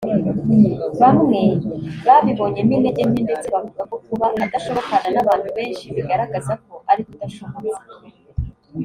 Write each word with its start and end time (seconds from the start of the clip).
bamwe 1.01 1.41
babibonyemo 2.05 2.71
intege 2.77 3.01
nke 3.09 3.21
ndetse 3.25 3.47
bavuga 3.53 3.81
ko 3.89 3.95
kuba 4.05 4.25
adashobokana 4.45 5.07
n’abantu 5.13 5.47
benshi 5.57 5.85
bigaragaza 5.95 6.53
ko 6.65 6.73
ari 6.91 7.01
we 7.05 7.11
udashobotse 7.15 7.79